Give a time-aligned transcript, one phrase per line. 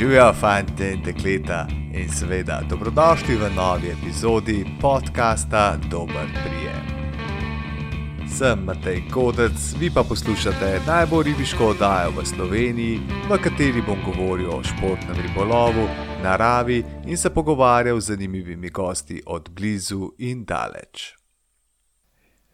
[0.00, 6.84] Živijo, fanti in dekleta, in seveda dobrodošli v novi epizodi podcasta Dober prijem.
[8.38, 14.48] Sem Matej Kodec, vi pa poslušate najbolj ribiško oddajo v Sloveniji, v kateri bom govoril
[14.48, 15.84] o športnem ribolovu,
[16.22, 21.12] naravi in se pogovarjal z zanimivimi gosti od blizu in daleč.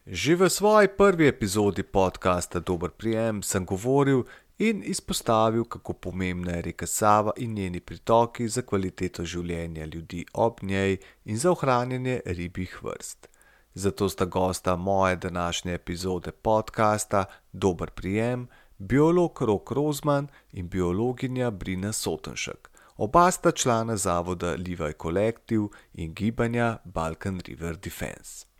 [0.06, 4.22] Že v svoji prvi epizodi podcasta Dober prijem sem govoril
[4.58, 10.62] in izpostavil, kako pomembna je reka Sava in njeni pritoki za kvaliteto življenja ljudi ob
[10.62, 13.28] njej in za ohranjanje ribjih vrst.
[13.74, 18.48] Zato sta gosta moje današnje epizode podcasta Dober prijem,
[18.78, 22.70] biolog Rok Rozman in biologinja Brina Sotenšek.
[22.96, 28.55] Oba sta člana zavoda Levi Collective in gibanja Balkan River Defense.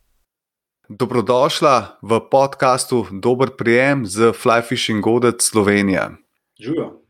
[0.88, 6.10] Dobrodošla v podkastu Dober prijem z Fly Fishing Godec Slovenija.
[6.60, 7.02] Živijo.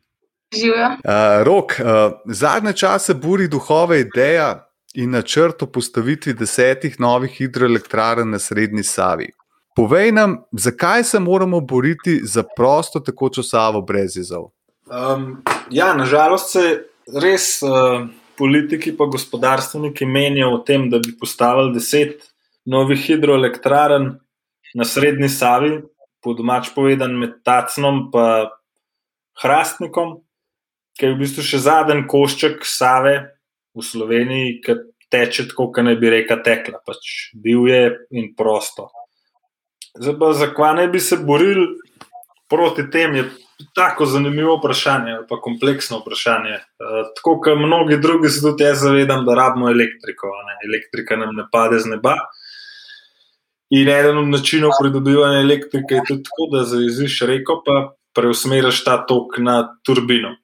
[0.55, 0.87] Živijo.
[0.87, 8.31] Uh, rok, uh, zadnje čase buri duhove ideja in načrt o postavitvi desetih novih hidroelektrarn
[8.31, 9.29] na Srednji Savi.
[9.77, 14.51] Povej nam, zakaj se moramo boriti za prosto tekočo Savo brez izov?
[14.87, 16.89] Um, ja, nažalost se
[17.23, 22.36] res uh, politiki in gospodarstveniki menijo o tem, da bi postavili deset
[22.67, 24.11] novih hidroelektrarn
[24.75, 25.79] na Srednji Savi,
[26.23, 28.51] po domač povedan med Tacnom in
[29.37, 30.23] Hrastnikom,
[30.97, 33.17] ki je v bistvu še zadnji košček Save
[33.77, 34.79] v Sloveniji, ki
[35.13, 38.89] teče tako, kot ne bi reka tekla, pač divje in prosto.
[39.97, 41.67] Zdaj pa zakaj ne bi se borili
[42.49, 43.27] proti tem, je
[43.77, 46.57] tako zanimivo vprašanje, pa kompleksno vprašanje.
[46.81, 50.33] Uh, tako kot mnogi drugi, se tudi jaz zavedam, da rabimo elektriko.
[50.49, 50.59] Ne?
[50.69, 52.17] Elektrika nam ne pade z neba.
[53.71, 59.01] In eden od načinov pridobivanja elektrike je tudi tako, da zaiziš reko, pa preusmeriš ta
[59.07, 60.37] tok na turbino.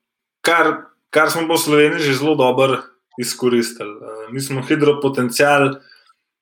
[0.43, 0.73] Kar,
[1.11, 2.83] kar smo v Sloveniji že zelo dobro
[3.21, 3.95] izkoristili.
[4.33, 5.77] Mi smo hidropotencial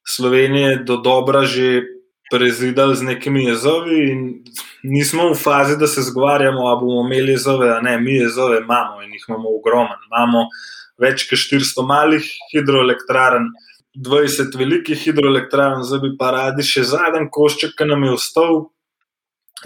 [0.09, 1.83] Slovenije do dobra že
[2.31, 4.21] prezidali z nekimi jezovi, in
[4.83, 9.03] nismo v fazi, da se zgovarjamo, ali bomo imeli jezove, a ne, mi jezove imamo
[9.03, 9.97] in jih imamo ogromno.
[10.07, 10.47] Imamo
[10.99, 13.51] več kot 400 malih hidroelektrarn.
[13.97, 18.61] 20 velikih hidroelektrarn, zdaj bi pa radi še zadnji košček, ki nam je ostal,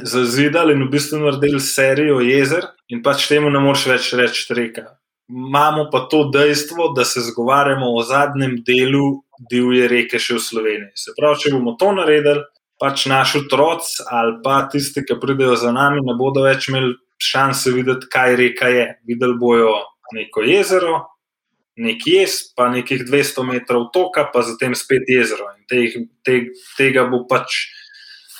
[0.01, 4.89] zazidali in v bistvu naredili serijo jezer, in pač temu ne moreš več reči reka.
[5.29, 10.93] Imamo pa to dejstvo, da se zgovarjamo o zadnjem delu divje reke še v Sloveniji.
[11.01, 12.45] Se pravi, če bomo to naredili,
[12.81, 17.73] pač naš otrok ali pa tisti, ki pridejo za nami, ne bodo več imeli šanse
[17.73, 18.87] videti, kaj reka je.
[19.09, 19.73] Videli bojo
[20.13, 21.01] neko jezero,
[21.77, 25.51] nek jez, pa nekih 200 metrov toka, pa zatem spet jezero.
[25.69, 25.81] Te,
[26.27, 26.37] te,
[26.79, 27.67] tega bo pač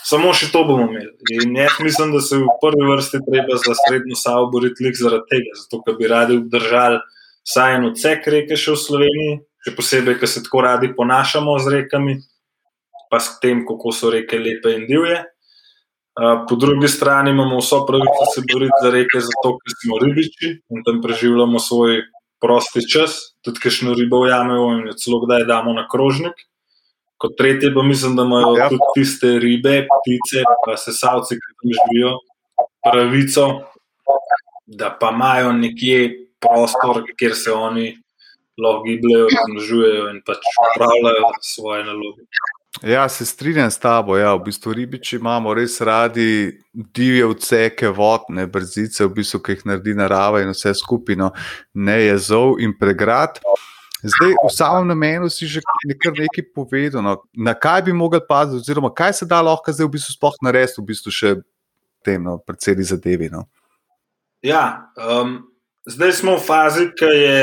[0.05, 1.11] samo še to bomo imeli.
[1.41, 5.59] In jaz mislim, da se v prvi vrsti treba za srednjo savo boriti zaradi tega,
[5.63, 7.01] zato ker bi radi obdržali
[7.45, 11.77] vsaj en odsek reke še v Sloveniji, še posebej, ker se tako radi ponašamo z
[11.79, 12.19] rekami,
[13.11, 15.23] pa s tem, kako so reke lepe in divje.
[16.15, 20.85] Po drugi strani imamo vso pravico se boriti za reke, zato ker smo ribiči in
[20.87, 22.05] tam preživljamo svoj
[22.45, 26.37] prosti čas, tudi kajšno ribo ujamemo in celo kdaj damo na krožnik.
[27.17, 28.69] Kot tretje, pa mislim, da imajo ja.
[28.69, 32.11] tudi tiste ribe, ptice, pa se savci, ki tam živijo,
[32.85, 33.47] pravico,
[34.67, 36.01] da pa imajo nekje
[36.41, 37.87] prostor, kjer se oni
[38.61, 42.27] lahko gibljajo, razmnožujejo in pač upravljajo svoje naloge.
[42.83, 44.17] Ja, se strinjam s tabo.
[44.17, 49.63] Ja, v bistvu ribiči imamo res radi divje odseke, vodne brzice, v bistvu, ki jih
[49.71, 51.31] naredi narava in vse skupino,
[51.75, 53.39] ne jezov in pregrad.
[54.05, 58.61] Zdaj, v samem namenu si že nekaj, nekaj povedal, no, na kaj bi mogli paziti,
[58.61, 61.31] oziroma kaj se da lahko zdaj v bistvu sploh narediti, v bistvu še
[62.05, 63.31] tem, no, predvsej zadevi.
[63.33, 63.47] No.
[64.45, 65.47] Ja, um,
[65.89, 67.41] zdaj smo v fazi, ki je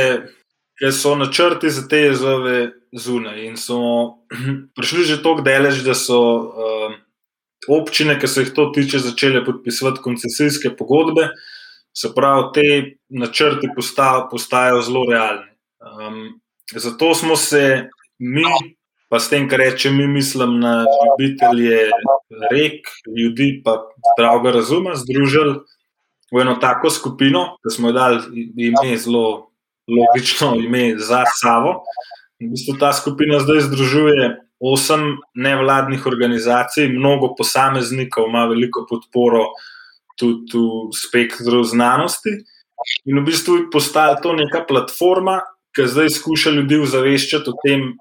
[0.82, 3.46] ker so načrti za te jezove zunaj.
[3.46, 3.78] In so
[4.76, 7.00] prišli že tako daleč, da so um,
[7.68, 11.30] občine, ki se jih to tiče, začele podpisovati koncesijske pogodbe.
[11.94, 12.68] Se pravi, te
[13.10, 13.68] načrti
[14.32, 15.52] postajajo zelo realni.
[15.82, 16.40] Um,
[16.76, 17.90] zato smo se
[18.20, 18.46] mi,
[19.10, 21.90] pa s tem, kar rečem, mi mislim na ljubitelje
[22.52, 23.82] rek, ljudi, pa
[24.14, 25.60] zdravega razuma, združili
[26.32, 29.52] v eno tako skupino, da smo jo dali ime zelo
[29.88, 31.84] logično ime za Savo.
[32.42, 39.54] V bistvu ta skupina zdaj združuje osem nevladnih organizacij, mnogo posameznikov, ima veliko podporo
[40.18, 42.34] tudi v spektru znanosti.
[43.06, 45.42] In v bistvu je postala to neka platforma,
[45.78, 47.94] ki zdaj skuša ljudi ozaveščati o tem,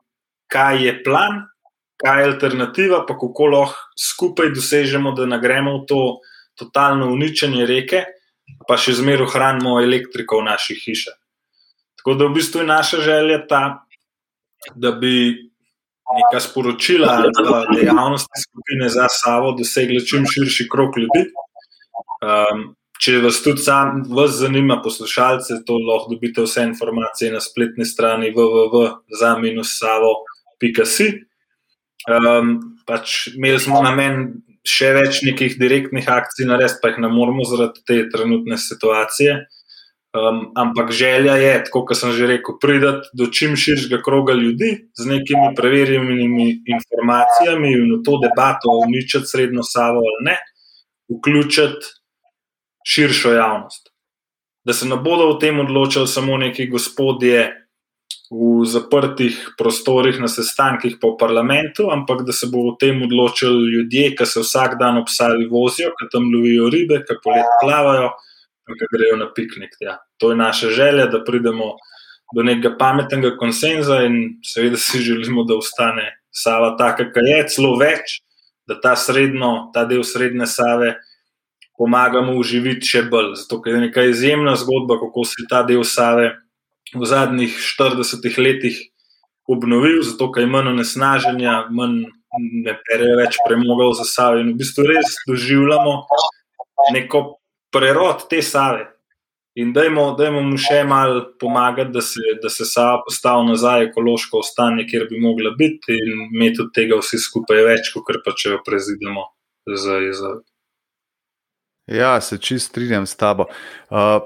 [0.48, 1.44] kaj je plan,
[2.00, 6.00] kaj je alternativa, pa kako lahko skupaj dosežemo, da nagremo v to
[6.56, 8.04] totalno uničenje reke,
[8.68, 11.16] pa še zmeraj ohranimo elektriko v naših hišah.
[12.00, 13.84] Tako da v bistvu je naša želja ta,
[14.74, 15.36] da bi
[16.18, 17.30] neka sporočila ali
[17.76, 21.24] dejavnosti skupine za Savo dosegli čim širši krok ljudi.
[22.20, 27.84] Um, če vas tudi sam, vas zanima, poslušalce, to lahko dobite vse informacije na spletni
[27.88, 31.08] strani www.za-savo.si.
[32.10, 37.42] Um, pač imeli smo namen še več nekih direktnih akcij narediti, pa jih ne moremo
[37.48, 39.30] zaradi te trenutne situacije.
[40.10, 44.70] Um, ampak želja je, tako kot sem že rekel, priti do čim širšega kroga ljudi
[44.98, 50.36] z nekimi preverjenimi informacijami in v to debato uničiti srednjo savo ali ne,
[51.14, 51.92] vključiti
[52.86, 53.92] širšo javnost.
[54.66, 57.46] Da se ne bodo o tem odločili samo neki gospodje
[58.30, 64.16] v zaprtih prostorih na sestankih po parlamentu, ampak da se bo o tem odločili ljudje,
[64.18, 68.10] ki se vsak dan ob Savi vozijo, ki tam lovijo ribe, ki polet plavajo
[68.78, 69.76] ki grejo na piknik.
[69.80, 69.98] Ja.
[70.20, 71.74] To je naša želja, da pridemo
[72.36, 77.72] do nekega pametnega konsenza in seveda si želimo, da ostane Sava taka, kar je, celo
[77.78, 78.20] več,
[78.70, 80.92] da ta, srednjo, ta del srednje Save
[81.80, 83.32] pomagamo uživiti še bolj.
[83.40, 86.30] Zato je neka izjemna zgodba, kako se je ta del Save
[86.94, 88.78] v zadnjih 40 letih
[89.50, 92.04] obnovil, zato je manj onesnaženja, manj
[92.38, 95.94] ne pere več premoga za Save in v bistvu res doživljamo
[96.94, 97.39] neko
[97.72, 98.88] prerod te save.
[99.58, 104.44] In dajmo, dajmo mu še malo pomagati, da se, da se Sava postavi nazaj ekološko
[104.46, 108.54] stanje, kjer bi mogla biti, in imeti od tega vsi skupaj več, kot pa če
[108.54, 109.26] jo prezidemo
[109.66, 110.44] za izraz.
[111.90, 113.48] Ja, se čist strinjam s tabo.
[113.90, 114.22] Uh,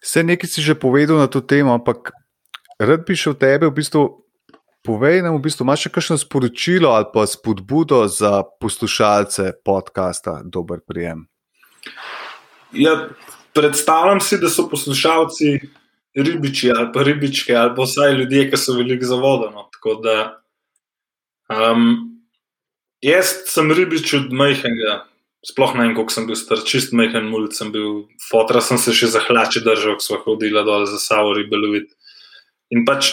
[0.00, 2.14] vse nekaj si že povedal na to temo, ampak
[2.80, 4.08] rad bi šel tebe v bistvu.
[4.86, 10.78] Povej nam, v bistvu, imaš še kakšno sporočilo ali pa spodbudo za poslušalce podcasta Dober
[10.86, 11.26] prijem?
[12.72, 13.08] Ja,
[13.54, 15.58] predstavljam si, da so poslušalci
[16.16, 19.64] ribiči ali pa ribičke, ali pa vsaj ljudje, ki so veliko zavodeni.
[21.46, 21.84] Um,
[23.04, 25.04] jaz sem ribič od majhnega,
[25.46, 28.94] sploh ne vem, koliko sem bil star, čist majhen mulj sem bil, fotra sem se
[28.96, 31.92] še za hlače držal, ko smo hodili dol za Savo ribelovit.
[32.74, 33.12] In pač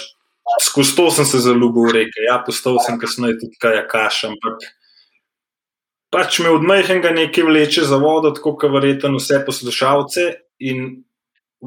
[0.64, 2.24] skozi to sem se zaljubil v reke.
[2.26, 4.66] Ja, postal sem kasneje tudi kaj kaš, ampak
[6.14, 10.30] pač me od majhnega nekaj vleče za vodo, tako kot verjetno vse poslušalce.
[10.70, 11.04] In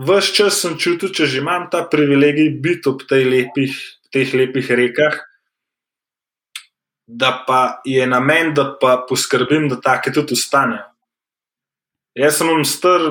[0.06, 3.75] vse čas sem čutil, če že imam ta privilegij biti ob lepih,
[4.14, 5.19] teh lepih rekah,
[7.06, 10.87] da pa je namen, da pa poskrbim, da take tudi ostanejo.
[12.16, 13.02] Jaz sem star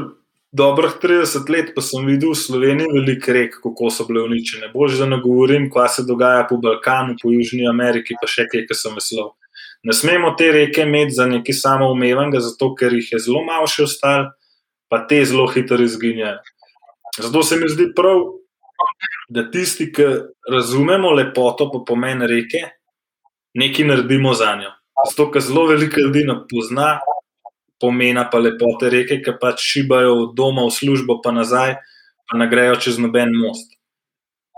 [0.55, 4.71] dobrih 30 let, pa sem videl v Sloveniji veliko rek, kako so bile uničene.
[4.73, 8.65] Bolje, da ne govorim, kaj se dogaja po Balkanu, po Južni Ameriki, pa še kaj,
[8.67, 9.35] ki sem veslov.
[9.83, 13.85] Ne smemo te reke imeti za nekaj samoumevenega, zato ker jih je zelo malo še
[13.85, 14.31] ostalo,
[14.89, 16.39] pa te zelo hitro izginjajo.
[17.19, 18.23] Zato se mi zdi prav,
[19.29, 20.07] da tisti, ki
[20.51, 22.63] razumemo lepoto, pa pomen reke,
[23.53, 24.73] nekaj naredimo za njo.
[25.09, 26.95] Zato, ker zelo veliko ljudi ne pozna
[27.81, 31.77] pomena pa lepote reke, ki pač šibajo od doma v službo, pa nazaj,
[32.25, 33.75] pa ne grejo čez noben most.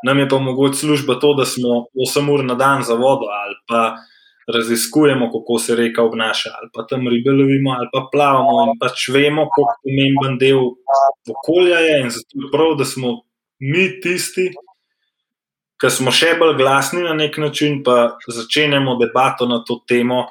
[0.05, 3.57] Nam je pa mogoče služba to, da smo 8 ur na dan za vodo ali
[3.67, 3.97] pa
[4.47, 9.09] raziskujemo, kako se reka obnaša, ali pa tam ribe lovimo, ali pa plavamo in pač
[9.11, 10.61] vemo, kako pomemben del
[11.29, 11.99] okolja je.
[12.01, 13.21] In zato je prav, da smo
[13.59, 14.49] mi tisti,
[15.81, 20.25] ki smo še bolj glasni na nek način, pa začenjamo debato na to temo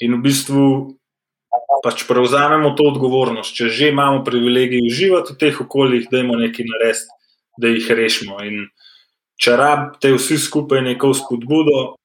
[0.00, 0.66] in v bistvu.
[1.82, 3.56] Pač prevzamemo to odgovornost.
[3.58, 7.16] Če že imamo privilegij uživati v teh okoljih, da imamo nekaj narediti,
[7.58, 8.38] da jih rešimo.
[8.46, 8.68] In
[9.42, 11.96] če rabite vsi skupaj neko spodbudo,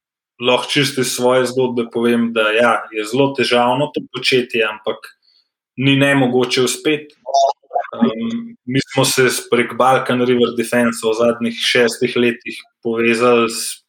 [0.41, 5.09] lahko čisto iz svoje zgodbe povem, da ja, je zelo težavno to početi, ampak
[5.77, 7.15] ni ne mogoče uspeti.
[7.97, 13.83] Um, mi smo se prek Balkan River Defense v zadnjih šestih letih povezali s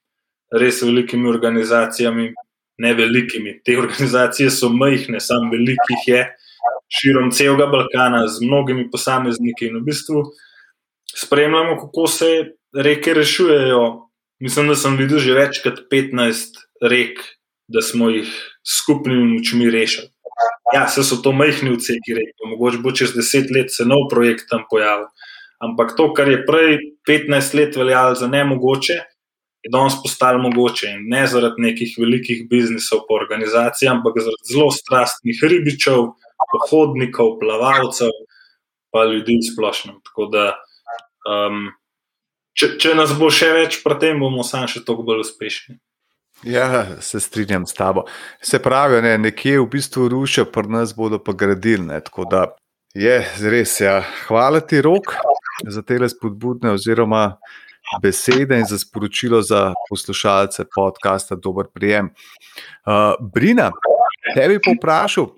[0.54, 2.32] res velikimi organizacijami,
[2.78, 3.58] ne velikimi.
[3.64, 6.22] Te organizacije so majhne, samo velikih je,
[6.88, 10.22] širom celega Balkana, z mnogimi posamezniki in v bistvu
[11.14, 12.30] spremljamo, kako se
[12.72, 14.07] reke rešujejo
[14.40, 17.18] Mislim, da sem videl že več kot 15 rek,
[17.68, 18.30] da smo jih
[18.64, 20.08] skupnimi močmi rešili.
[20.74, 24.64] Ja, so to majhni odseki rek, mogoče bo čez 10 let se nov projekt tam
[24.70, 25.08] pojavil.
[25.64, 26.76] Ampak to, kar je prej
[27.08, 28.98] 15 let veljalo za nemogoče,
[29.64, 30.92] je danes postalo mogoče.
[30.94, 36.12] In ne zaradi nekih velikih biznisov, pa organizacij, ampak zaradi zelo strastnih ribičev,
[36.52, 38.14] pohodnikov, plavalcev,
[38.94, 39.98] pa ljudi splošno.
[40.06, 40.44] Tako da
[41.26, 41.72] um,
[42.58, 45.78] če, če nas bo še več, potem bomo sami še toliko bolj uspešni.
[46.46, 48.04] Ja, se strinjam s tabo.
[48.42, 51.82] Se pravi, ne, nekje v bistvu rušijo, pa nas bodo pa gradili.
[51.88, 52.44] Ne, tako da
[52.94, 53.18] je
[53.50, 53.80] res.
[53.82, 54.00] Ja.
[54.28, 55.16] Hvala ti, rok.
[55.66, 57.38] za te spodbudne oziroma
[58.02, 62.12] besede in za sporočilo za poslušalce podcasta Dober prijem.
[62.86, 63.70] Uh, Brina,
[64.34, 65.32] tebi poprašal.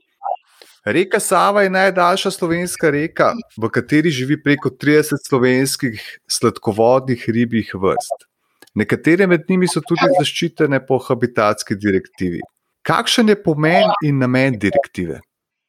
[0.84, 8.24] Reka Sava je najdaljša slovenska reka, v kateri živi preko 30 slovenskih sladkovodnih ribjih vrst.
[8.74, 12.40] Nekatere med njimi so tudi zaščitene po habitatski direktivi.
[12.82, 15.20] Kakšen je pomen in namen direktive?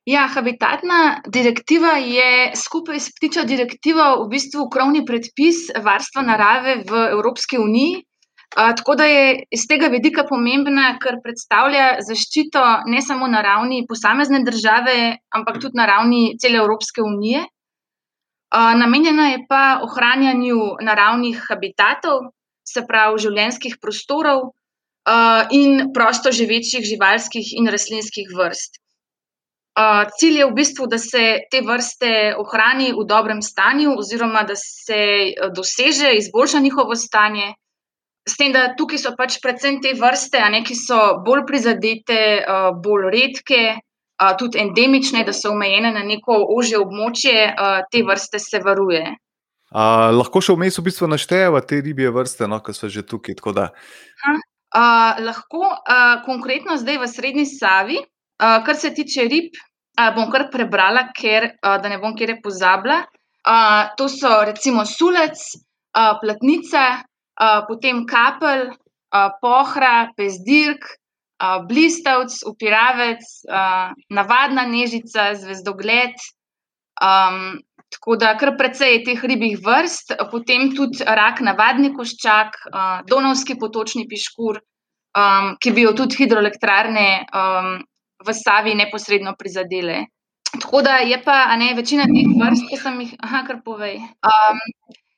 [0.08, 7.04] Ja, habitatna direktiva je skupaj s ptičjo direktivo v bistvu krovni predpis varstva narave v
[7.12, 8.06] Evropski uniji.
[8.52, 14.42] Tako da je iz tega vidika pomembna, ker predstavlja zaščito ne samo na ravni posamezne
[14.44, 14.96] države,
[15.32, 17.46] ampak tudi na ravni cele Evropske unije.
[18.52, 22.28] Namenjena je pa ohranjanju naravnih habitatov,
[22.68, 24.52] se pravi življenjskih prostorov
[25.56, 28.82] in prosto živečih živalskih in rastlinskih vrst.
[29.72, 34.58] Uh, cilj je v bistvu, da se te vrste ohrani v dobrem stanju, oziroma da
[34.60, 37.54] se doseže, izboljša njihovo stanje.
[38.30, 42.70] S tem, da tukaj so pač predvsem te vrste, ne, ki so bolj prizadete, uh,
[42.78, 43.62] bolj redke,
[44.22, 49.02] uh, tudi endemične, da so omejene na neko ožje območje, uh, te vrste se varuje.
[49.72, 53.40] Uh, lahko še vmes v bistvu naštejemo te ribje vrste, no, ki so že tukaj.
[53.48, 53.70] Uh,
[55.24, 57.98] lahko, uh, konkretno zdaj v Srednji Savi.
[58.42, 59.56] Uh, kar se tiče rib,
[59.98, 63.02] uh, bom kar prebrala, ker uh, da ne bom kjer pozabila.
[63.42, 65.40] Uh, to so recimo sulec,
[65.98, 67.02] uh, platnica,
[67.40, 70.86] uh, potem kapelj, uh, pohra, pezdirk,
[71.42, 76.18] uh, blistavc, upiravec, uh, navadna nežica, zvezdogled.
[77.02, 77.62] Um,
[77.92, 83.58] tako da kar precej je teh ribjih vrst, potem tudi rak, navadni koščak, uh, donovski
[83.60, 84.62] potočni piškur,
[85.18, 87.08] um, ki bi jo tudi hidroelektrarne.
[87.32, 87.80] Um,
[88.26, 90.06] v Savi neposredno prizadele.
[90.62, 94.02] Tako da je pa ne, večina teh vrst, ki sem jih, aha, kar povej.
[94.28, 94.60] Um,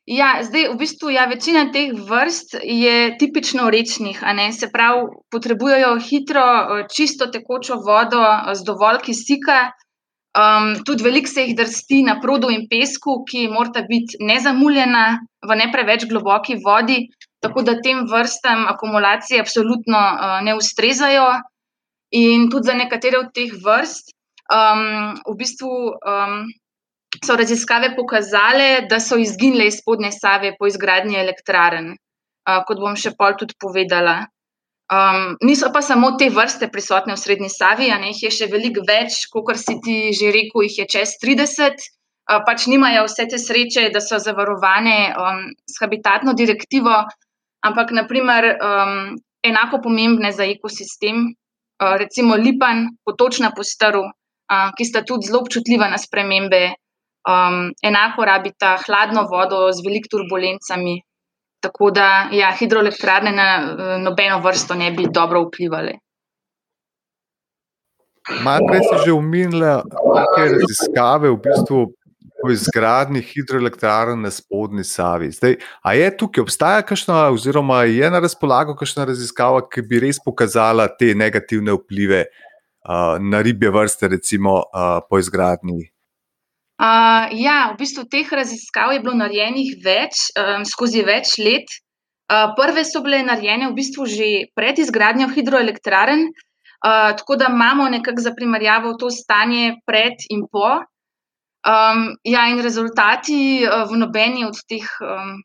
[0.05, 6.43] ja, zdaj, v bistvu, ja, večina teh vrst je tipično rečnih, se pravi, potrebujejo hitro,
[6.95, 9.71] čisto tekočo vodo z dovolj kisika.
[10.33, 15.55] Um, tudi veliko se jih drsti na produ in pesku, ki morata biti nezamuljena v
[15.55, 17.07] ne preveč globoki vodi,
[17.39, 21.27] tako da tem vrstam akumulacije absolutno uh, ne ustrezajo.
[22.17, 24.09] In tudi za nekatere od teh vrst
[24.49, 25.69] um, v bistvu,
[26.01, 26.41] um,
[27.23, 32.95] so raziskave pokazale, da so izginile iz spodnje Save po izgradnji elektraren, uh, kot bom
[32.99, 34.23] še pol tudi povedala.
[34.93, 38.47] Um, niso pa samo te vrste prisotne v Srednji Savi, a ne jih je še
[38.51, 41.87] veliko več, kot si ti že rekel, jih je čez 30.
[42.23, 47.01] Uh, pač nimajo vse te sreče, da so zavarovane um, s habitatno direktivo,
[47.63, 51.31] ampak naprimer um, enako pomembne za ekosistem,
[51.83, 56.61] Eh, recimo lipan, potočna postrv, eh, ki sta tudi zelo občutljiva na spremembe,
[57.27, 61.01] um, enako rabita hladno vodo z velikimi turbulencami.
[61.63, 65.93] Tako da ja, hidroelektrarne na nobeno vrsto ne bi dobro vplivali.
[68.43, 71.85] Malo si že umenila, da so raziskave v bistvu
[72.43, 75.31] po izgradnji hidroelektrarne na spodnji Savi.
[75.31, 80.19] Zdaj, a je tukaj obstaja kakšna, oziroma je na razpolago kakšna raziskava, ki bi res
[80.19, 85.92] pokazala te negativne vplive uh, na ribje vrste, recimo uh, po izgradnji?
[86.73, 91.69] Uh, ja, v bistvu teh raziskav je bilo narejenih več, um, skozi več let.
[92.31, 97.85] Uh, prve so bile narejene v bistvu že pred izgradnjo hidroelektraren, uh, tako da imamo
[97.93, 100.81] nekako za primerjavo to stanje pred in po.
[101.63, 105.37] Um, ja, in rezultati uh, v nobeni od teh um,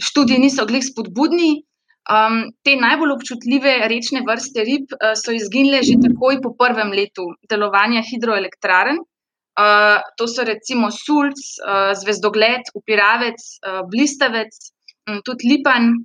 [0.00, 1.66] študij niso glih spodbudni.
[2.10, 7.26] Um, te najbolj občutljive rečne vrste rib uh, so izginile že takoj po prvem letu
[7.50, 9.02] delovanja hidroelektraren.
[9.58, 14.54] Uh, to so recimo sulc, uh, zvezdogled, upiravec, uh, blistavec,
[15.08, 15.98] um, tudi lipan,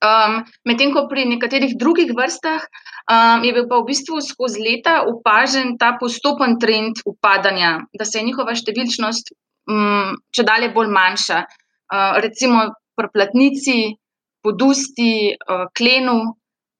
[0.00, 5.04] Um, Medtem ko pri nekaterih drugih vrstah um, je bil pa v bistvu skozi leta
[5.04, 9.28] opažen ta postopen trend upadanja, da se je njihova številčnost
[9.68, 11.44] um, če dalje bolj manjša.
[11.92, 13.92] Uh, recimo pri platnici,
[14.40, 16.16] podusti, uh, klenu,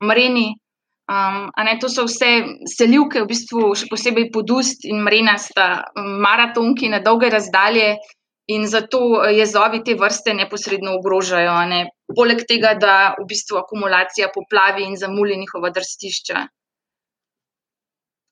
[0.00, 0.56] mreni.
[1.10, 2.30] Um, ne, to so vse
[2.70, 7.96] selivke, v bistvu še posebej podust in mrena, sta maratonki na dolge razdalje,
[8.50, 9.00] in zato
[9.30, 11.56] jezovi te vrste neposredno ogrožajo.
[11.70, 11.80] Ne?
[12.16, 16.46] Poleg tega, da v bistvu akumulacija poplavi in zamuli njihova drstišča.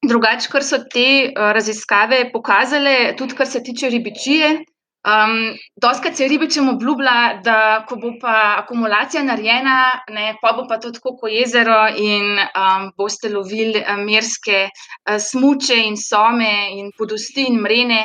[0.08, 4.50] Drugače, kar so te uh, raziskave pokazale, tudi kar se tiče ribičije.
[5.06, 9.76] Um, Doskrat se ribičem obljublja, da ko bo pa akumulacija narejena,
[10.10, 15.78] ne, pa bo pa to tako kot jezero in um, boste lovili merske uh, smuče
[15.86, 18.04] in some in podosti in mrene.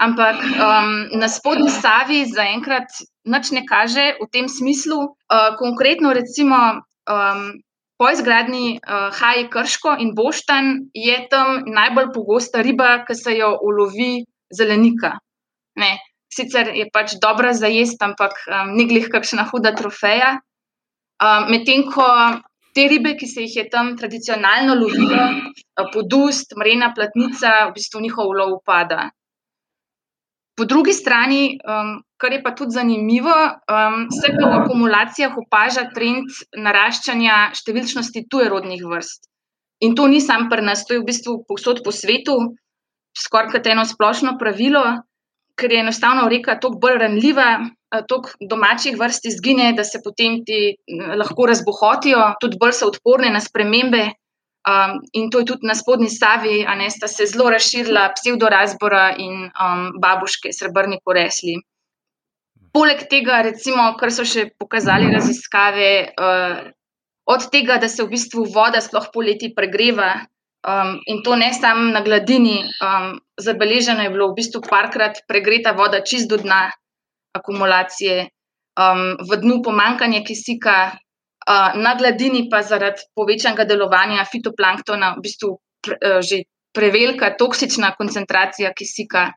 [0.00, 2.88] ampak um, na spodnji Savi zaenkrat
[3.28, 5.12] nič ne kaže v tem smislu.
[5.28, 7.60] Uh, konkretno, recimo, um,
[8.00, 13.52] po izgradnji uh, Haji Krško in Boštan je tam najbolj pogosta riba, ki se jo
[13.60, 15.20] ulovi zelenika.
[15.76, 16.00] Ne.
[16.30, 20.38] Sicer je pač dobra za jesti, ampak um, ni glih kakšna huda trofeja.
[21.20, 22.06] Um, Medtem ko
[22.74, 25.24] te ribe, ki se jih je tam tradicionalno lovilo,
[25.92, 29.10] podust, mrena platnica, v bistvu njihov ulov upada.
[30.54, 35.86] Po drugi strani, um, kar je pa tudi zanimivo, um, se pa v akumulacijah opaža
[35.94, 39.24] trend naraščanja številčnosti tujerodnih vrst.
[39.80, 42.36] In to ni samo pri nas, to je v bistvu povsod po svetu,
[43.16, 45.00] skoraj kot eno splošno pravilo,
[45.60, 47.48] ker je enostavno reka toliko bolj ranljiva,
[48.08, 50.76] toliko domačih vrst izgine, da se potem ti
[51.20, 54.08] lahko razbohotijo, tudi bolj so odporne na spremembe.
[54.60, 59.06] Um, in to je tudi na spodnji stavi, a ne sta se zelo razširila pseudorazbora
[59.16, 61.54] in um, babuške, srebrni koresli.
[62.72, 66.60] Poleg tega, recimo, kar so še pokazali raziskave, uh,
[67.32, 70.12] od tega, da se v bistvu voda sploh poleti pregreva
[70.68, 75.72] um, in to ne samo na gladini, um, zabeleženo je bilo v bistvu parkrat pregreta
[75.72, 76.70] voda čist do dna
[77.36, 78.28] akumulacije,
[78.76, 80.96] um, v dnu pomankanje kisika,
[81.74, 86.44] na gladini pa zaradi povečanega delovanja fitoplanktona v bistvu pre, uh, že
[86.76, 89.32] prevelika toksična koncentracija kisika.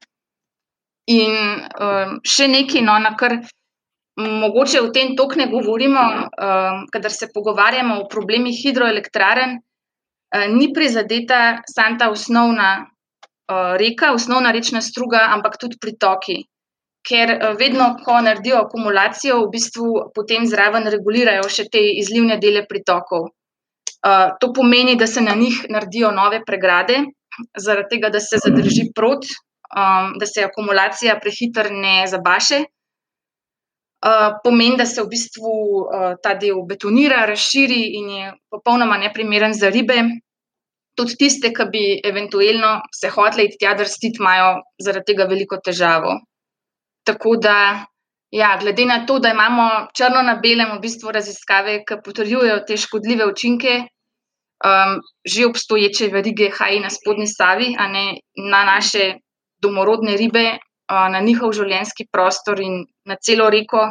[1.09, 3.39] In um, še nekaj, no, na kar
[4.19, 9.72] mogoče v tem tok ne govorimo, um, kadar se pogovarjamo o problemih hidroelektraren, uh,
[10.49, 16.41] ni prizadeta samo ta osnovna uh, reka, osnovna rečna struga, ampak tudi pritoki
[17.03, 22.65] ker eh, vedno, ko naredijo akumulacijo, v bistvu potem zraven regulirajo še te izlivne dele
[22.69, 23.31] pritokov.
[24.03, 26.97] To pomeni, da se na njih naredijo nove pregrade,
[27.55, 29.23] zaradi tega, da se zadrži prot,
[30.19, 32.65] da se akumulacija prehiter ne zabaše.
[34.43, 35.53] Pomeni, da se v bistvu
[36.19, 40.01] ta del betonira, razširi in je popolnoma neprimeren za ribe.
[40.93, 46.19] Tudi tiste, ki bi eventualno se hoteli tja drstiti, imajo zaradi tega veliko težavo.
[47.03, 47.85] Tako da,
[48.31, 52.77] ja, glede na to, da imamo črno na belem v bistvu raziskave, ki potrjujejo te
[52.77, 53.79] škodljive učinke,
[54.63, 58.05] um, že obstoječe verige haji na spodnji stavi, a ne
[58.51, 59.17] na naše
[59.61, 63.89] domorodne ribe, uh, na njihov življenjski prostor in na celo reko.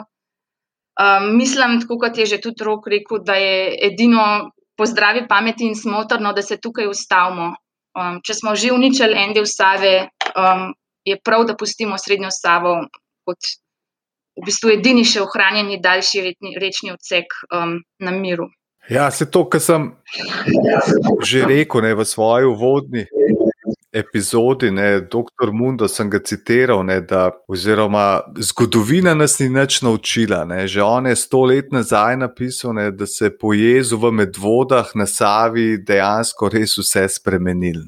[1.03, 5.67] Um, mislim, tako kot je že tudi rok rekel, da je edino po zdravi pameti
[5.67, 7.53] in smotrno, da se tukaj ustavimo.
[7.93, 10.71] Um, če smo že uničili en del stave, um,
[11.05, 12.79] je prav, da pustimo srednjo stavo
[13.27, 13.53] kot
[14.41, 16.23] v bistvu edini še ohranjeni daljši
[16.57, 18.49] rečni odsek um, na miru.
[18.91, 19.93] Ja, se to, kar sem
[21.23, 23.05] že rekel ne, v svoji uvodni
[23.92, 30.44] epizodi, ne, doktor Mundo, sem ga citiral, ne, da oziroma, zgodovina nas ni nič naučila.
[30.48, 34.12] Ne, že on je sto let nazaj napisal, ne, da se je po jezu v
[34.12, 37.85] medvodah na Savi dejansko res vse spremenil.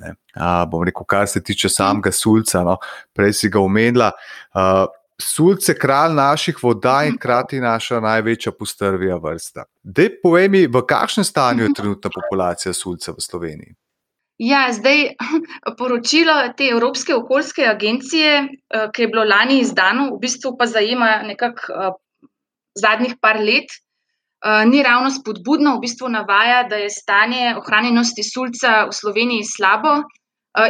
[0.70, 2.76] Bom rekel, kar se tiče samega sulca, no,
[3.16, 4.12] prej si ga omenila.
[4.54, 9.62] Uh, Sulce, kralj naših voda in hkrati naša največja postrvija vrsta.
[9.82, 13.76] Dej, povej mi, v kakšnem stanju je trenutna populacija sulca v Sloveniji?
[14.38, 15.14] Ja, zdaj
[15.78, 21.22] poročilo te Evropske okoljske agencije, eh, ki je bilo lani izdano, v bistvu pa zajema
[21.22, 21.94] nekako uh,
[22.74, 25.76] zadnjih par let, uh, ni ravno spodbudno.
[25.76, 30.02] V bistvu navaja, da je stanje ohranjenosti sulca v Sloveniji slabo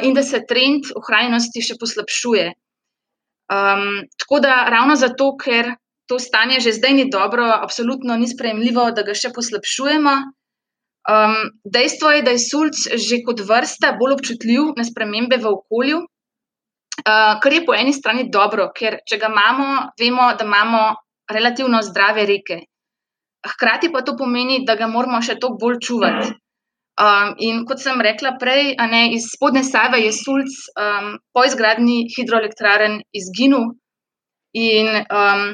[0.03, 2.45] in da se trend ohranjenosti še poslabšuje.
[3.53, 5.75] Um, tako da ravno zato, ker
[6.09, 10.15] to stanje že zdaj ni dobro, absolutno ni sprejemljivo, da ga še poslabšujemo.
[11.05, 15.99] Um, dejstvo je, da je sulc že kot vrsta bolj občutljiv na spremembe v okolju,
[16.01, 19.67] uh, kar je po eni strani dobro, ker če ga imamo,
[20.01, 20.85] vemo, da imamo
[21.31, 22.63] relativno zdrave reke.
[23.45, 26.33] Hkrati pa to pomeni, da ga moramo še toliko bolj čuvati.
[26.95, 32.05] Um, in kot sem rekla prej, ne, iz spodne Save je Sulc um, po izgradnji
[32.15, 33.73] hidroelektraren izginil.
[34.55, 35.49] In um,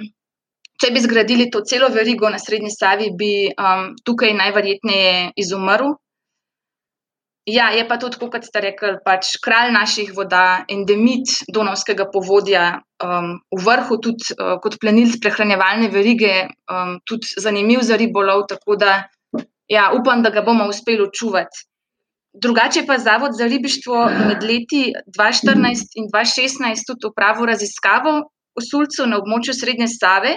[0.81, 5.93] če bi zgradili to celo verigo na srednji Savi, bi um, tukaj najverjetneje izumrl.
[7.51, 13.33] Ja, je pa tudi, kot ste rekli, pač kralj naših voda, endemit Donovskega povodja, um,
[13.57, 16.35] v vrhu tudi uh, kot plenilc prehranjevalne verige,
[16.71, 18.47] um, tudi zanimiv za ribolov.
[18.53, 19.01] Tako da
[19.71, 21.67] ja, upam, da ga bomo uspeli čuvati.
[22.33, 28.13] Drugače pa Zavod za ribištvo med leti 2014 in 2016 tudi upravil raziskavo
[28.55, 30.37] o sulcu na območju Srednje Save,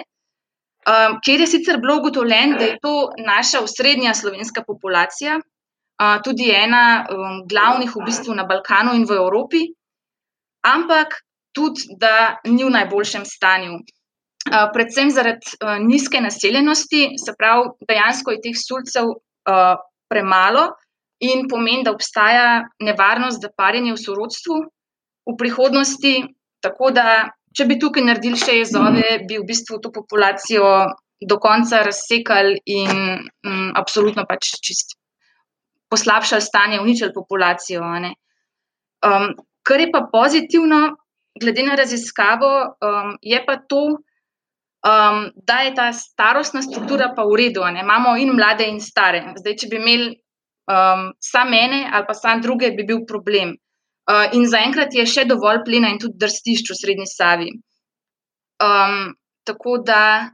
[0.87, 6.51] um, kjer je sicer bilo ugotovljeno, da je to naša osrednja slovenska populacija, uh, tudi
[6.51, 9.65] ena um, glavnih v bistvu na Balkanu in v Evropi,
[10.63, 11.19] ampak
[11.53, 13.79] tudi, da ni v najboljšem stanju.
[14.43, 19.75] Uh, predvsem zaradi uh, nizke naseljenosti, se pravi, dejansko je teh sulcev uh,
[20.11, 20.73] premalo
[21.23, 24.57] in pomeni, da obstaja nevarnost za parjenje v sorodstvu
[25.29, 26.15] v prihodnosti.
[26.63, 30.67] Tako da, če bi tukaj naredili še jezove, bi v bistvu to populacijo
[31.23, 32.91] do konca razsekali in
[33.47, 34.97] um, absolutno pač čist
[35.93, 37.83] poslabšali stanje, uničili populacijo.
[37.85, 39.29] Um,
[39.63, 40.81] kar je pa pozitivno,
[41.39, 43.83] glede na raziskavo, um, je pa to,
[44.83, 47.61] um, da je ta starostna struktura pa v redu.
[47.69, 49.23] Imamo in mlade, in stare.
[49.37, 50.09] Zdaj, če bi imeli
[50.67, 53.55] um, samo mene ali pa samo druge, bi bil problem.
[54.03, 57.53] Uh, in zaenkrat je še dovolj plena in tudi drstišč v Srednji Savi.
[58.59, 59.13] Um,
[59.47, 60.33] tako da,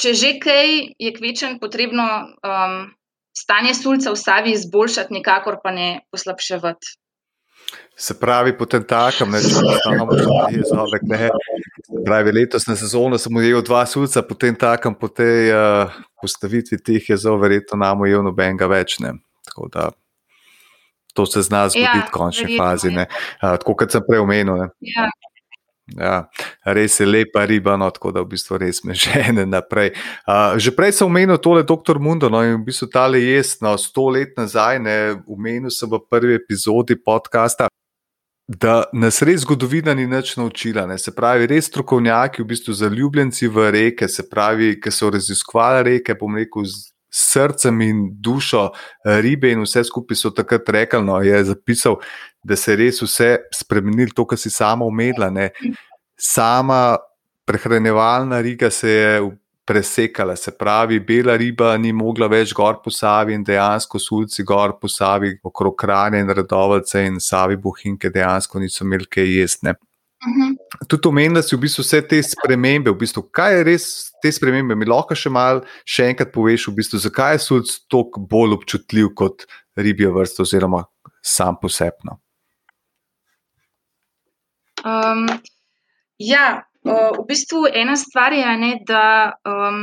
[0.00, 2.06] če že kaj, je kvečen potrebno
[2.40, 2.88] um,
[3.36, 6.96] stanje sulca v Savi izboljšati, nikakor pa ne poslabševati.
[8.00, 9.60] Se pravi, potem takem, ne če
[10.56, 11.04] je zobek.
[12.06, 17.12] Pravi, letos na sezono sem ujel dva sulca, potem takem, po tej uh, postavitvi teh
[17.12, 18.96] je zelo verjetno nam ujel nobenega več.
[19.04, 19.18] Ne.
[19.44, 19.90] Tako da
[21.14, 22.92] to se zna zgoditi ja, v končni fazi.
[22.94, 24.68] Uh, tako kot sem prej omenil.
[24.80, 25.10] Ja.
[25.98, 26.30] Ja,
[26.64, 29.92] res je lepa riba, no, tako da v bistvu res me žene naprej.
[30.22, 31.98] Uh, že prej sem omenil tole dr.
[31.98, 34.96] Mundo no, in v bistvu tale jaz, no, sto let nazaj, ne,
[35.26, 37.66] omenil sem v prvi epizodi podcasta.
[38.50, 40.82] Da nas res zgodovina ni nič naučila.
[40.90, 40.98] Ne.
[40.98, 46.18] Se pravi, res strokovnjaki, v bistvu zaljubljenci v reke, se pravi, ki so raziskovali reke,
[46.18, 48.68] bom rekel, z srcem in dušo
[49.22, 51.98] ribe, in vse skupaj so takrat rekli, no, je zapisal,
[52.44, 55.30] da se je res vse spremenilo, to, kar si sama umedla.
[55.30, 55.50] Ne.
[56.16, 56.96] Sama
[57.46, 59.30] prehranjevalna riga se je
[59.70, 64.74] presekala, se pravi, bela riba ni mogla več gor po Savi in dejansko sulci gor
[64.80, 69.76] po Savi, okrog kranja in redovce in Savi bohinke dejansko niso imeli kaj jesne.
[70.20, 70.56] Uhum.
[70.88, 73.84] Tudi omenili, da si v bistvu vse te spremembe, v bistvu, kaj je res
[74.20, 78.20] te spremembe, mi lahko še malo, še enkrat poveš, v bistvu, zakaj je sulc toliko
[78.28, 79.46] bolj občutljiv kot
[79.80, 80.82] ribja vrsta, oziroma
[81.24, 82.18] sam posebno.
[84.84, 85.24] Um,
[86.20, 89.82] ja, v bistvu ena stvar je, ne, da um,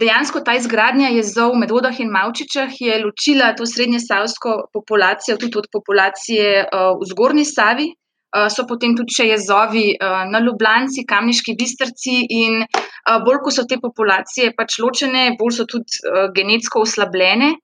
[0.00, 5.60] dejansko ta izgradnja jezov v Medvodah in Mavčičah je ločila to srednje savsko populacijo tudi
[5.60, 7.92] od populacije uh, v Zgornji Savi.
[8.36, 13.54] Uh, so potem tudi še jezovi uh, na Ljubljanci, Kamniški bistrci, in uh, bolj ko
[13.54, 17.54] so te populacije pač ločene, bolj so tudi uh, genetsko oslabljene.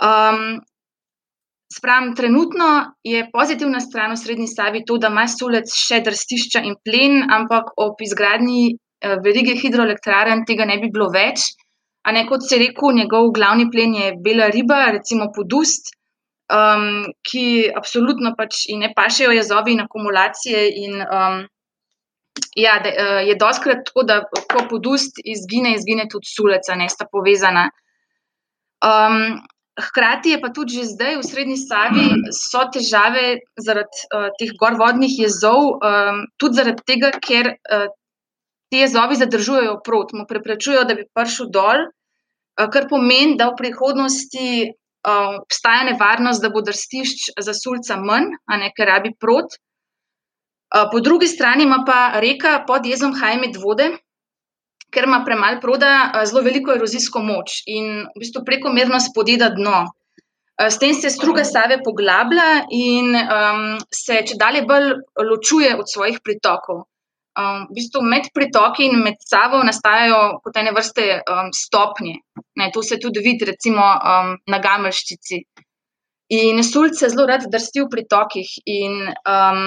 [0.00, 0.60] Um,
[1.72, 2.66] Spravim, trenutno
[3.04, 7.70] je pozitivna stran v Srednji Savi to, da ima sulec še drstišča in plen, ampak
[7.84, 11.46] ob izgradnji eh, verige hidroelektraren tega ne bi bilo več.
[12.02, 15.92] A ne kot se je rekel, njegov glavni plen je bela riba, recimo podust,
[16.50, 20.66] um, ki absolutno pač ne pašejo jezovi in akumulacije.
[20.84, 21.44] In, um,
[22.56, 27.06] ja, de, uh, je doskrat tako, da ko podust izgine, izgine tudi sulec, ne sta
[27.10, 27.70] povezana.
[28.84, 29.40] Um,
[29.80, 35.14] Hkrati je pa tudi že zdaj v Srednji Savi so težave zaradi uh, teh gorvodnih
[35.22, 37.86] jezov, um, tudi zaradi tega, ker uh,
[38.68, 43.56] ti jezovi zadržujejo prot, mu preprečujejo, da bi prišel dol, uh, kar pomeni, da v
[43.62, 44.74] prihodnosti
[45.06, 48.32] uh, obstaja nevarnost, da bo drstišč za sulca manj,
[48.62, 49.56] ne ker rabi prot.
[50.70, 53.90] Uh, po drugi strani ima pa reka pod jezom Hajmed vode,
[54.90, 59.86] ker ima premalo proda, zelo veliko erozijsko moč in v bistvu prekomerno spodeda dno.
[60.60, 64.90] S tem se struga Save poglablja in um, se če dalje bolj
[65.24, 66.82] ločuje od svojih pritokov.
[67.40, 72.18] Um, v bistvu med pritoki in med Savo nastajajo kot ene vrste um, stopnje.
[72.60, 75.40] Ne, to se tudi vidi, recimo um, na Gamelščici.
[76.36, 78.50] In sulc se zelo rad drsti v pritokih.
[78.74, 79.00] In,
[79.32, 79.64] um,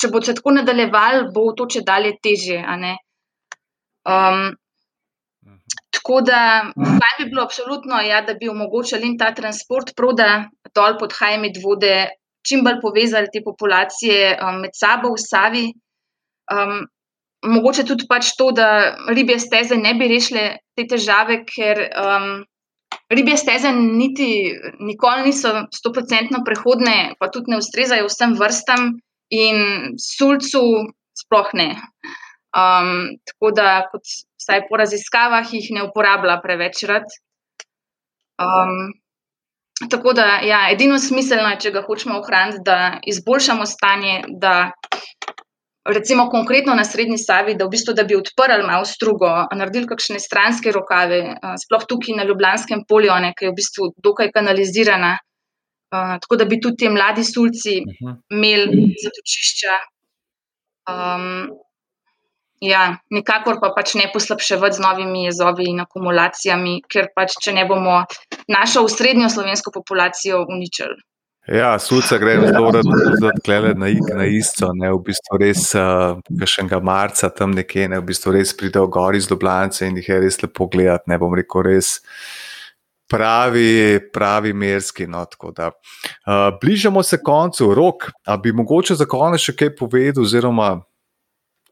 [0.00, 2.62] če bo se tako nadaljeval, bo to če dalje težje.
[4.08, 4.46] Um,
[5.96, 6.40] tako da
[6.72, 11.94] fajn bi bilo absolutno, ja, da bi omogočali ta transport proda dol pod hajmi vode,
[12.46, 15.66] čim bolj povezali te populacije um, med sabo v Savi.
[16.50, 16.86] Um,
[17.46, 20.44] mogoče tudi pač to, da ribje steze ne bi rešile
[20.76, 22.30] te težave, ker um,
[23.10, 24.30] ribje steze niti
[24.80, 28.92] nikoli niso stoprocentno prehodne, pa tudi ne ustrezajo vsem vrstam
[29.30, 30.62] in sulcu
[31.24, 31.70] sploh ne.
[32.50, 34.02] Um, tako da, kot
[34.40, 37.06] vsaj po raziskavah, jih ne uporablja preveč rad.
[38.40, 38.90] Um,
[39.90, 44.72] tako da, ja, edino smiselno je, če ga hočemo ohraniti, da izboljšamo stanje, da
[45.84, 50.20] recimo konkretno na srednji stavi, da v bistvu da bi odprli malo strugo, naredili kakšne
[50.20, 55.16] stranske rokave, uh, sploh tukaj na Ljubljanskem polju, ne, ki je v bistvu dokaj kanalizirana.
[55.90, 58.18] Uh, tako da bi tudi ti mladi sulci uh -huh.
[58.30, 59.74] imeli zatočišča,
[60.90, 61.50] Um,
[62.60, 67.64] ja, nikakor pa pač ne poslabševati z novimi jezovi in akumulacijami, ker pač, če ne
[67.68, 68.02] bomo
[68.48, 70.98] našo srednjo slovensko populacijo uničili.
[71.50, 72.68] Ja, suca gre zelo
[73.26, 78.06] odklele na, na isto, ne v bistvu res, uh, kašnega marca tam nekje, ne v
[78.06, 81.66] bistvu res pridejo gor iz Ljubljana in jih je res lepo gledati, ne bom rekel
[81.66, 81.96] res
[83.10, 85.08] pravi, pravi merski.
[85.10, 85.24] No,
[85.56, 90.70] da, uh, bližamo se koncu, rok, a bi mogoče za konec še kaj povedal, oziroma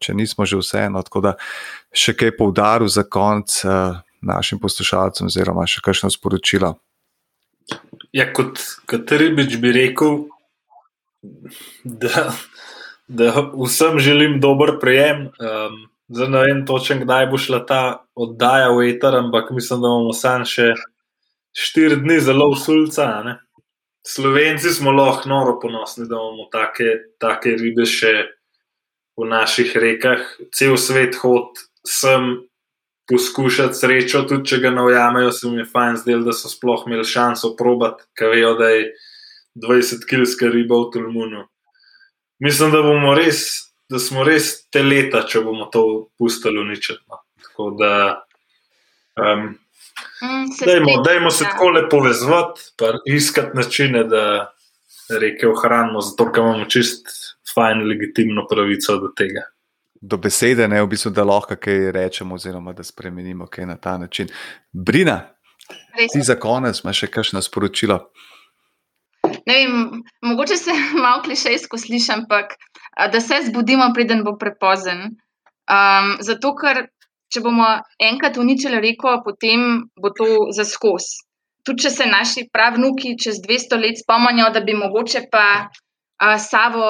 [0.03, 1.37] če nismo že vseeno, tako da
[1.95, 6.75] še kaj poudaril za konec uh, našim poslušalcem, oziroma še kakšno sporočilo.
[8.12, 10.25] Ja, kot, kot ribič bi rekel,
[11.85, 12.31] da,
[13.09, 15.29] da vsem želim dober prejem.
[15.38, 17.81] Um, Zdaj ne vem točno, kdaj bo šla ta
[18.16, 20.71] oddaja v eter, ampak mislim, da bomo sam še
[21.53, 23.09] štiri dni zelo usulca.
[24.09, 28.12] Slovenci smo lahko noro ponosni, da imamo take, take ribe še
[29.21, 30.25] v naših rekah.
[30.55, 32.38] Cel svet hod sem
[33.09, 37.07] poskušati srečo, tudi če ga naujamejo, se mi je fajn zdel, da so sploh imeli
[37.09, 38.90] šanso probati, ker vejo, da je
[39.64, 41.47] 20-kilska riba v Tulmunu.
[42.44, 42.83] Mislim, da
[43.16, 43.47] res,
[43.90, 45.85] da smo res te leta, če bomo to
[46.18, 47.01] pustili uničiti.
[47.09, 47.25] No.
[47.49, 47.94] Tako da.
[49.18, 49.57] Um,
[50.23, 51.51] Mm, dajmo, dajmo se ja.
[51.51, 52.61] tako lepo povezati,
[53.07, 54.53] iskati načine, da
[55.21, 57.07] reke ohranimo, zato ker imamo čist
[57.55, 59.42] fajn, legitimno pravico do tega.
[60.01, 63.99] Do besede, ne v bistvu, da lahko kaj rečemo, oziroma da spremenimo kaj na ta
[63.99, 64.29] način.
[64.73, 65.35] Brina,
[65.99, 66.13] Res.
[66.13, 67.99] ti za konec imaš še kakšno sporočilo?
[69.49, 72.55] Vem, mogoče se malo klišejsko slišim, ampak
[73.13, 75.19] da se zbudimo, preden bo prepozen.
[75.69, 76.87] Um, zato, ker
[77.33, 77.67] če bomo
[78.01, 81.11] enkrat uničili reko, potem bo to za skos.
[81.67, 85.45] Tudi če se naši pravnuki čez 200 let spomnijo, da bi mogoče pa
[86.19, 86.87] a, Savo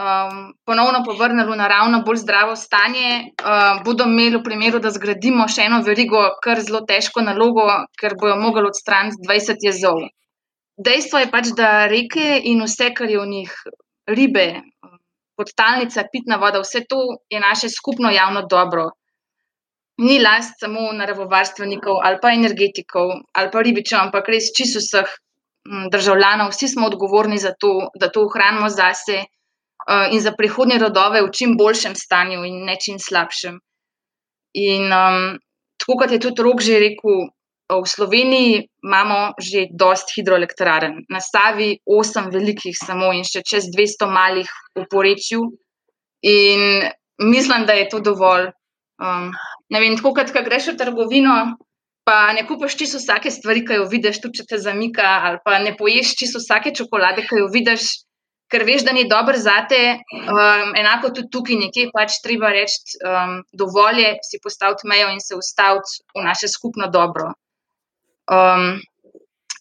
[0.00, 5.48] um, ponovno povrnili v naravno, bolj zdravo stanje, a, bodo imeli v primeru, da zgradimo
[5.48, 7.66] še eno verigo, kar zelo težko nalogo,
[8.00, 10.02] ker bojo mogli odstraniti 20 jezov.
[10.76, 13.54] Dejstvo je pač, da reke in vse, kar je v njih,
[14.10, 14.48] ribe,
[15.38, 18.90] podtalnica, pitna voda, vse to je naše skupno javno dobro
[19.98, 25.10] ni last samo naravovarstvenikov ali pa energetikov ali pa ribičev, ampak res čisto vseh
[25.92, 26.50] državljanov.
[26.50, 29.24] Vsi smo odgovorni za to, da to ohranimo zase
[29.90, 33.58] uh, in za prihodnje rodove v čim boljšem stanju in ne čim slabšem.
[34.54, 35.38] In um,
[35.78, 37.28] tako kot je tudi rok že rekel,
[37.68, 44.08] v Sloveniji imamo že dost hidroelektraren, na Savi osem velikih samo in še čez 200
[44.10, 45.40] malih v porečju.
[46.24, 46.60] In
[47.18, 48.52] mislim, da je to dovolj.
[49.00, 49.32] Um,
[49.70, 51.56] ne vem, tako kot greš v trgovino,
[52.04, 55.58] pa ne kupiš čisto vsake stvari, ki jo vidiš, tudi če te zamika, ali pa
[55.58, 58.03] ne poješ čisto vsake čokolade, ki jo vidiš,
[58.54, 59.82] ker veš, da ni dobro za te.
[60.14, 65.22] Um, enako tudi tukaj nekje pač treba reči, um, dovolj je si postaviti mejo in
[65.22, 67.32] se ustaviti v naše skupno dobro.
[68.30, 68.78] Um,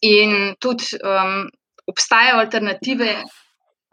[0.06, 1.48] in tudi um,
[1.90, 3.24] obstajajo alternative.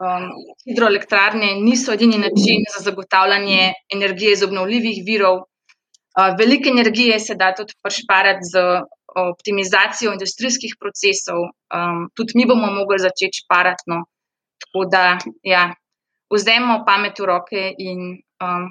[0.01, 0.31] Um,
[0.65, 5.43] hidroelektrarne niso edini način za zagotavljanje energije iz obnovljivih virov,
[6.37, 8.63] Veliko energije se da tudi prešparati z
[9.15, 13.83] optimizacijo industrijskih procesov, um, tudi mi bomo mogli začeti šparati.
[13.87, 14.03] No.
[14.61, 15.73] Tako da, ja,
[16.33, 18.69] vzemimo pamet v roke in um,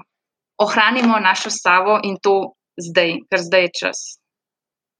[0.58, 3.98] ohranimo našo stavo in to zdaj, ker zdaj je čas.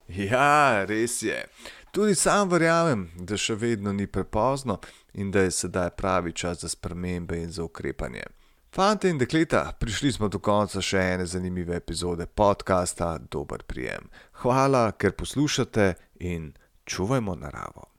[0.08, 1.44] Ja, res je.
[1.90, 4.78] Tudi sam verjamem, da še vedno ni prepozno
[5.14, 8.22] in da je sedaj pravi čas za spremembe in za ukrepanje.
[8.74, 14.06] Fante in dekleta, prišli smo do konca še ene zanimive epizode podcasta Dober prijem.
[14.42, 16.52] Hvala, ker poslušate in
[16.86, 17.89] čuvajmo naravo.